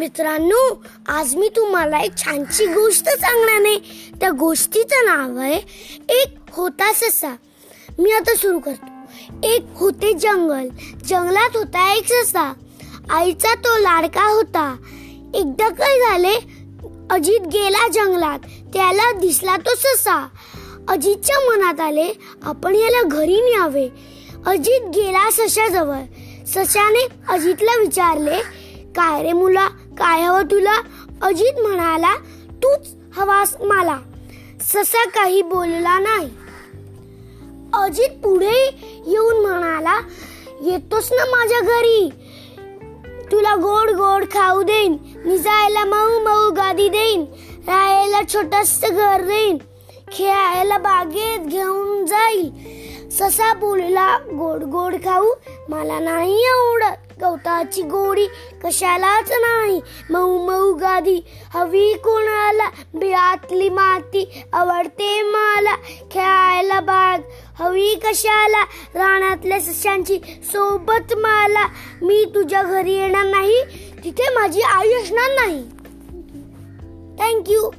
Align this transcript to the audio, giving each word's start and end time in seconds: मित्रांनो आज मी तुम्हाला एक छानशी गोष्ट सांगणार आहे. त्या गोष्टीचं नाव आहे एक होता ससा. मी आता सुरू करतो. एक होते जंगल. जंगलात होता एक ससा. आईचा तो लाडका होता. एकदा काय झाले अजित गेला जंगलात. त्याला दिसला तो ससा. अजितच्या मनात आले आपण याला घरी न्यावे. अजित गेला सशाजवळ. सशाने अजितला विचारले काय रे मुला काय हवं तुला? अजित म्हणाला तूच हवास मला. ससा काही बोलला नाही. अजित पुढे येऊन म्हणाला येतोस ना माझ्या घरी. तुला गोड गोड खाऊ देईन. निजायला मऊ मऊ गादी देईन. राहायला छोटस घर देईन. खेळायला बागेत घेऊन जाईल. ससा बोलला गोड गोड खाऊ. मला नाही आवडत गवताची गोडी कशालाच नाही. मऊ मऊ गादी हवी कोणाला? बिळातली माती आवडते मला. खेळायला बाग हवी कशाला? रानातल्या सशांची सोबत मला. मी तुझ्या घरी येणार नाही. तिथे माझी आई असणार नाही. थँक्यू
मित्रांनो 0.00 0.84
आज 1.08 1.34
मी 1.34 1.48
तुम्हाला 1.48 1.98
एक 1.98 2.16
छानशी 2.16 2.66
गोष्ट 2.66 3.08
सांगणार 3.08 3.66
आहे. 3.66 3.78
त्या 4.20 4.30
गोष्टीचं 4.30 5.04
नाव 5.04 5.38
आहे 5.38 5.60
एक 6.08 6.36
होता 6.52 6.92
ससा. 6.92 7.36
मी 7.98 8.10
आता 8.10 8.36
सुरू 8.36 8.58
करतो. 8.58 8.92
एक 9.44 9.64
होते 9.74 10.12
जंगल. 10.12 10.68
जंगलात 11.04 11.56
होता 11.56 11.92
एक 11.92 12.04
ससा. 12.12 12.52
आईचा 13.10 13.54
तो 13.54 13.78
लाडका 13.78 14.24
होता. 14.24 14.76
एकदा 15.34 15.68
काय 15.68 15.98
झाले 15.98 16.34
अजित 17.10 17.40
गेला 17.40 17.88
जंगलात. 17.88 18.38
त्याला 18.72 19.12
दिसला 19.12 19.56
तो 19.56 19.74
ससा. 19.74 20.28
अजितच्या 20.88 21.36
मनात 21.40 21.80
आले 21.80 22.12
आपण 22.42 22.74
याला 22.74 23.02
घरी 23.02 23.40
न्यावे. 23.40 23.88
अजित 24.46 24.80
गेला 24.80 25.30
सशाजवळ. 25.30 26.02
सशाने 26.46 27.08
अजितला 27.28 27.80
विचारले 27.80 28.40
काय 28.96 29.22
रे 29.22 29.32
मुला 29.32 29.68
काय 29.98 30.22
हवं 30.22 30.42
तुला? 30.42 30.82
अजित 31.22 31.60
म्हणाला 31.60 32.14
तूच 32.50 32.88
हवास 33.16 33.56
मला. 33.60 33.98
ससा 34.60 35.08
काही 35.08 35.42
बोलला 35.42 35.98
नाही. 35.98 36.30
अजित 37.72 38.10
पुढे 38.10 38.70
येऊन 39.06 39.36
म्हणाला 39.36 40.00
येतोस 40.60 41.12
ना 41.12 41.24
माझ्या 41.24 41.60
घरी. 41.60 42.10
तुला 43.32 43.54
गोड 43.54 43.90
गोड 43.90 44.24
खाऊ 44.24 44.62
देईन. 44.62 44.96
निजायला 45.24 45.84
मऊ 45.84 46.24
मऊ 46.24 46.50
गादी 46.50 46.88
देईन. 46.88 47.24
राहायला 47.66 48.20
छोटस 48.32 48.84
घर 48.84 49.20
देईन. 49.20 49.58
खेळायला 50.12 50.78
बागेत 50.78 51.38
घेऊन 51.38 52.06
जाईल. 52.06 52.50
ससा 53.10 53.54
बोलला 53.54 54.18
गोड 54.18 54.62
गोड 54.62 54.94
खाऊ. 54.94 55.26
मला 55.68 55.98
नाही 55.98 56.44
आवडत 56.44 57.22
गवताची 57.22 57.82
गोडी 57.82 58.26
कशालाच 58.64 59.30
नाही. 59.30 59.80
मऊ 60.10 60.46
मऊ 60.46 60.72
गादी 60.72 61.20
हवी 61.54 61.92
कोणाला? 61.92 62.68
बिळातली 62.94 63.68
माती 63.68 64.44
आवडते 64.52 65.22
मला. 65.22 65.74
खेळायला 66.10 66.80
बाग 66.80 67.18
हवी 67.62 67.94
कशाला? 67.94 68.62
रानातल्या 68.94 69.60
सशांची 69.60 70.18
सोबत 70.44 71.14
मला. 71.14 71.66
मी 72.02 72.24
तुझ्या 72.34 72.62
घरी 72.62 72.92
येणार 72.92 73.26
नाही. 73.26 73.62
तिथे 74.04 74.34
माझी 74.34 74.60
आई 74.60 74.92
असणार 74.92 75.30
नाही. 75.34 75.62
थँक्यू 77.18 77.70